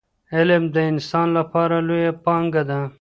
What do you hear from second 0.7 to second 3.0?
د انسان لپاره لویه پانګه ده.